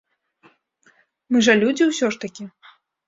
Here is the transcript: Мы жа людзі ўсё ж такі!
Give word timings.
Мы 1.35 1.43
жа 1.49 1.53
людзі 1.65 1.83
ўсё 1.91 2.07
ж 2.17 2.23
такі! 2.25 2.43